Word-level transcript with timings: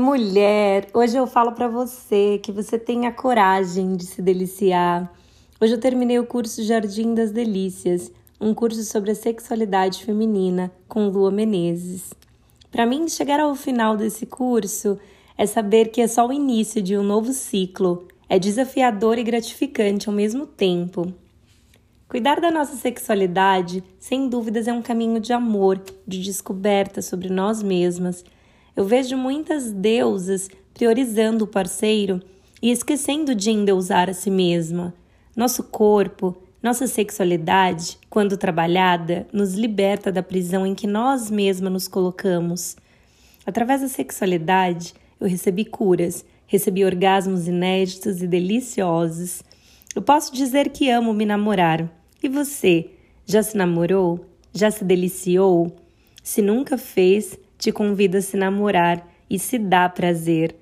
Mulher, 0.00 0.88
hoje 0.94 1.18
eu 1.18 1.26
falo 1.26 1.52
para 1.52 1.68
você 1.68 2.40
que 2.42 2.50
você 2.50 2.78
tenha 2.78 3.12
coragem 3.12 3.96
de 3.96 4.06
se 4.06 4.22
deliciar. 4.22 5.12
Hoje 5.60 5.74
eu 5.74 5.78
terminei 5.78 6.18
o 6.18 6.24
curso 6.24 6.62
Jardim 6.62 7.12
das 7.12 7.30
Delícias, 7.30 8.10
um 8.40 8.54
curso 8.54 8.82
sobre 8.82 9.10
a 9.10 9.14
sexualidade 9.14 10.02
feminina 10.02 10.72
com 10.88 11.08
Lua 11.08 11.30
Menezes. 11.30 12.14
Para 12.72 12.86
mim, 12.86 13.10
chegar 13.10 13.40
ao 13.40 13.54
final 13.54 13.94
desse 13.94 14.24
curso 14.24 14.98
é 15.36 15.44
saber 15.44 15.90
que 15.90 16.00
é 16.00 16.08
só 16.08 16.26
o 16.26 16.32
início 16.32 16.80
de 16.80 16.96
um 16.96 17.02
novo 17.02 17.34
ciclo. 17.34 18.08
É 18.26 18.38
desafiador 18.38 19.18
e 19.18 19.22
gratificante 19.22 20.08
ao 20.08 20.14
mesmo 20.14 20.46
tempo. 20.46 21.12
Cuidar 22.08 22.40
da 22.40 22.50
nossa 22.50 22.74
sexualidade, 22.74 23.84
sem 23.98 24.30
dúvidas, 24.30 24.66
é 24.66 24.72
um 24.72 24.80
caminho 24.80 25.20
de 25.20 25.34
amor, 25.34 25.78
de 26.06 26.22
descoberta 26.22 27.02
sobre 27.02 27.28
nós 27.28 27.62
mesmas. 27.62 28.24
Eu 28.76 28.84
vejo 28.84 29.16
muitas 29.16 29.72
deusas 29.72 30.48
priorizando 30.74 31.44
o 31.44 31.48
parceiro 31.48 32.20
e 32.62 32.70
esquecendo 32.70 33.34
de 33.34 33.50
endeusar 33.50 34.08
a 34.08 34.14
si 34.14 34.30
mesma. 34.30 34.94
Nosso 35.36 35.64
corpo, 35.64 36.36
nossa 36.62 36.86
sexualidade, 36.86 37.98
quando 38.10 38.36
trabalhada, 38.36 39.26
nos 39.32 39.54
liberta 39.54 40.12
da 40.12 40.22
prisão 40.22 40.66
em 40.66 40.74
que 40.74 40.86
nós 40.86 41.30
mesmas 41.30 41.72
nos 41.72 41.88
colocamos. 41.88 42.76
Através 43.46 43.80
da 43.80 43.88
sexualidade, 43.88 44.94
eu 45.18 45.26
recebi 45.26 45.64
curas, 45.64 46.24
recebi 46.46 46.84
orgasmos 46.84 47.48
inéditos 47.48 48.22
e 48.22 48.26
deliciosos. 48.26 49.42
Eu 49.94 50.02
posso 50.02 50.32
dizer 50.34 50.68
que 50.70 50.90
amo 50.90 51.14
me 51.14 51.24
namorar. 51.24 51.90
E 52.22 52.28
você, 52.28 52.90
já 53.24 53.42
se 53.42 53.56
namorou? 53.56 54.24
Já 54.52 54.70
se 54.70 54.84
deliciou? 54.84 55.74
Se 56.22 56.42
nunca 56.42 56.76
fez, 56.76 57.38
te 57.60 57.70
convido 57.70 58.16
a 58.16 58.22
se 58.22 58.36
namorar 58.36 59.06
e 59.28 59.38
se 59.38 59.58
dá 59.58 59.88
prazer. 59.88 60.56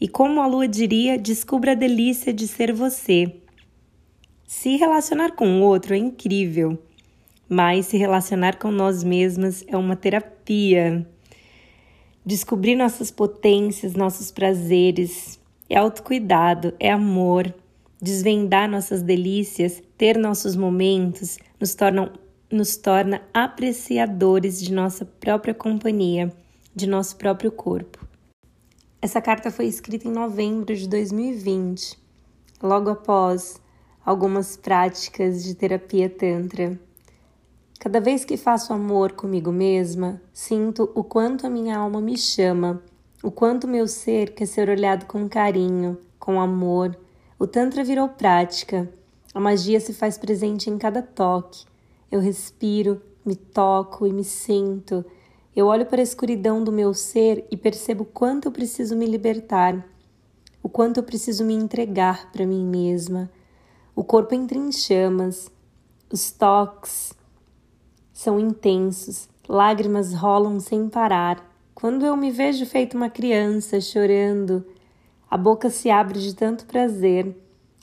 E 0.00 0.08
como 0.08 0.40
a 0.40 0.46
lua 0.46 0.66
diria, 0.66 1.18
descubra 1.18 1.72
a 1.72 1.76
delícia 1.76 2.32
de 2.32 2.48
ser 2.48 2.72
você. 2.72 3.36
Se 4.46 4.76
relacionar 4.76 5.32
com 5.32 5.60
o 5.60 5.62
outro 5.62 5.94
é 5.94 5.98
incrível, 5.98 6.82
mas 7.46 7.86
se 7.86 7.98
relacionar 7.98 8.56
com 8.56 8.70
nós 8.70 9.04
mesmas 9.04 9.62
é 9.68 9.76
uma 9.76 9.94
terapia. 9.94 11.06
Descobrir 12.24 12.74
nossas 12.74 13.10
potências, 13.10 13.94
nossos 13.94 14.32
prazeres, 14.32 15.38
é 15.68 15.76
autocuidado, 15.76 16.74
é 16.80 16.90
amor, 16.90 17.54
desvendar 18.00 18.68
nossas 18.68 19.02
delícias, 19.02 19.82
ter 19.98 20.16
nossos 20.16 20.56
momentos, 20.56 21.38
nos, 21.60 21.74
tornam, 21.74 22.10
nos 22.50 22.76
torna 22.76 23.22
apreciadores 23.32 24.60
de 24.60 24.72
nossa 24.72 25.04
própria 25.04 25.54
companhia, 25.54 26.32
de 26.74 26.86
nosso 26.86 27.16
próprio 27.16 27.52
corpo. 27.52 28.04
Essa 29.00 29.20
carta 29.20 29.50
foi 29.50 29.66
escrita 29.66 30.08
em 30.08 30.12
novembro 30.12 30.74
de 30.74 30.88
2020, 30.88 31.96
logo 32.62 32.90
após 32.90 33.60
algumas 34.04 34.56
práticas 34.56 35.44
de 35.44 35.54
terapia 35.54 36.10
Tantra. 36.10 36.78
Cada 37.78 38.00
vez 38.00 38.24
que 38.24 38.36
faço 38.36 38.72
amor 38.72 39.12
comigo 39.12 39.52
mesma, 39.52 40.20
sinto 40.32 40.90
o 40.94 41.04
quanto 41.04 41.46
a 41.46 41.50
minha 41.50 41.78
alma 41.78 42.00
me 42.00 42.18
chama, 42.18 42.82
o 43.22 43.30
quanto 43.30 43.68
meu 43.68 43.86
ser 43.86 44.34
quer 44.34 44.46
ser 44.46 44.68
olhado 44.68 45.06
com 45.06 45.28
carinho, 45.28 45.98
com 46.18 46.40
amor, 46.40 46.98
o 47.38 47.46
Tantra 47.46 47.84
virou 47.84 48.08
prática. 48.08 48.92
A 49.32 49.40
magia 49.40 49.78
se 49.80 49.94
faz 49.94 50.18
presente 50.18 50.68
em 50.68 50.76
cada 50.76 51.00
toque. 51.00 51.69
Eu 52.10 52.20
respiro, 52.20 53.00
me 53.24 53.36
toco 53.36 54.06
e 54.06 54.12
me 54.12 54.24
sinto. 54.24 55.04
Eu 55.54 55.66
olho 55.66 55.86
para 55.86 56.00
a 56.00 56.02
escuridão 56.02 56.62
do 56.62 56.72
meu 56.72 56.92
ser 56.94 57.46
e 57.50 57.56
percebo 57.56 58.04
quanto 58.04 58.46
eu 58.46 58.52
preciso 58.52 58.96
me 58.96 59.06
libertar, 59.06 59.86
o 60.62 60.68
quanto 60.68 60.98
eu 60.98 61.02
preciso 61.02 61.44
me 61.44 61.54
entregar 61.54 62.30
para 62.32 62.46
mim 62.46 62.64
mesma. 62.64 63.30
O 63.94 64.02
corpo 64.02 64.34
entra 64.34 64.56
em 64.56 64.72
chamas, 64.72 65.50
os 66.12 66.30
toques 66.30 67.12
são 68.12 68.38
intensos, 68.38 69.28
lágrimas 69.48 70.12
rolam 70.12 70.58
sem 70.60 70.88
parar. 70.88 71.48
Quando 71.74 72.04
eu 72.04 72.16
me 72.16 72.30
vejo 72.30 72.66
feito 72.66 72.96
uma 72.96 73.08
criança 73.08 73.80
chorando, 73.80 74.66
a 75.30 75.36
boca 75.36 75.70
se 75.70 75.90
abre 75.90 76.18
de 76.18 76.34
tanto 76.34 76.66
prazer, 76.66 77.36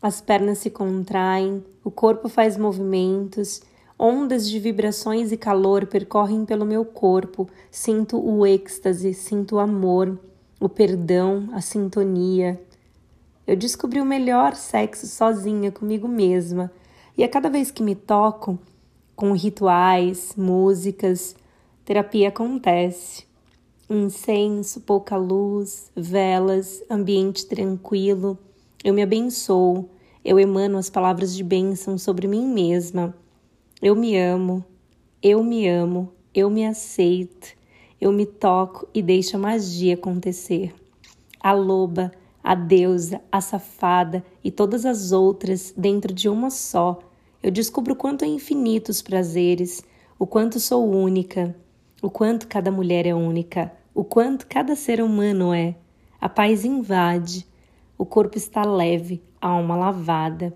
as 0.00 0.20
pernas 0.20 0.58
se 0.58 0.70
contraem, 0.70 1.64
o 1.84 1.90
corpo 1.90 2.28
faz 2.28 2.56
movimentos, 2.56 3.62
ondas 4.02 4.48
de 4.48 4.58
vibrações 4.58 5.30
e 5.30 5.36
calor 5.36 5.86
percorrem 5.86 6.44
pelo 6.44 6.66
meu 6.66 6.84
corpo, 6.84 7.48
sinto 7.70 8.18
o 8.18 8.44
êxtase, 8.44 9.14
sinto 9.14 9.54
o 9.54 9.58
amor, 9.60 10.18
o 10.58 10.68
perdão, 10.68 11.48
a 11.52 11.60
sintonia. 11.60 12.60
Eu 13.46 13.54
descobri 13.54 14.00
o 14.00 14.04
melhor 14.04 14.56
sexo 14.56 15.06
sozinha 15.06 15.70
comigo 15.70 16.08
mesma, 16.08 16.72
e 17.16 17.22
a 17.22 17.28
cada 17.28 17.48
vez 17.48 17.70
que 17.70 17.82
me 17.82 17.94
toco, 17.94 18.58
com 19.14 19.32
rituais, 19.32 20.34
músicas, 20.36 21.36
terapia 21.84 22.30
acontece 22.30 23.30
incenso, 23.88 24.80
pouca 24.80 25.16
luz, 25.16 25.90
velas, 25.94 26.82
ambiente 26.90 27.46
tranquilo. 27.46 28.38
Eu 28.82 28.94
me 28.94 29.02
abençoo, 29.02 29.88
eu 30.24 30.40
emano 30.40 30.78
as 30.78 30.88
palavras 30.88 31.34
de 31.36 31.44
bênção 31.44 31.98
sobre 31.98 32.26
mim 32.26 32.46
mesma. 32.46 33.14
Eu 33.82 33.96
me 33.96 34.16
amo, 34.16 34.64
eu 35.22 35.42
me 35.42 35.68
amo, 35.68 36.12
eu 36.32 36.48
me 36.48 36.64
aceito, 36.64 37.48
eu 38.00 38.12
me 38.12 38.24
toco 38.24 38.88
e 38.94 39.02
deixo 39.02 39.36
a 39.36 39.40
magia 39.40 39.94
acontecer. 39.94 40.72
A 41.40 41.52
loba, 41.52 42.12
a 42.42 42.54
deusa, 42.54 43.20
a 43.30 43.40
safada 43.40 44.24
e 44.42 44.50
todas 44.50 44.86
as 44.86 45.12
outras 45.12 45.74
dentro 45.76 46.14
de 46.14 46.28
uma 46.28 46.48
só. 46.48 47.00
Eu 47.42 47.50
descubro 47.50 47.96
quanto 47.96 48.24
é 48.24 48.28
infinito 48.28 48.90
os 48.90 49.02
prazeres, 49.02 49.82
o 50.18 50.26
quanto 50.26 50.60
sou 50.60 50.88
única, 50.88 51.54
o 52.00 52.08
quanto 52.08 52.46
cada 52.46 52.70
mulher 52.70 53.04
é 53.04 53.14
única 53.14 53.72
o 53.94 54.04
quanto 54.04 54.46
cada 54.46 54.74
ser 54.74 55.02
humano 55.02 55.52
é. 55.52 55.74
A 56.20 56.28
paz 56.28 56.64
invade, 56.64 57.46
o 57.98 58.06
corpo 58.06 58.38
está 58.38 58.64
leve, 58.64 59.22
a 59.40 59.48
alma 59.48 59.76
lavada. 59.76 60.54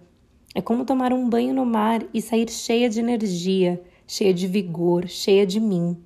É 0.56 0.62
como 0.62 0.86
tomar 0.86 1.12
um 1.12 1.28
banho 1.28 1.52
no 1.52 1.66
mar 1.66 2.02
e 2.14 2.22
sair 2.22 2.48
cheia 2.48 2.88
de 2.88 2.98
energia, 2.98 3.78
cheia 4.06 4.32
de 4.32 4.46
vigor, 4.46 5.06
cheia 5.06 5.46
de 5.46 5.60
mim, 5.60 5.98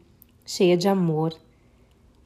cheia 0.44 0.76
de 0.76 0.88
amor. 0.88 1.32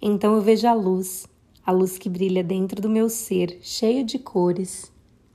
Então 0.00 0.34
eu 0.34 0.40
vejo 0.40 0.66
a 0.66 0.72
luz, 0.72 1.26
a 1.66 1.70
luz 1.70 1.98
que 1.98 2.08
brilha 2.08 2.42
dentro 2.42 2.80
do 2.80 2.88
meu 2.88 3.10
ser, 3.10 3.58
cheio 3.60 4.02
de 4.02 4.18
cores. 4.18 4.90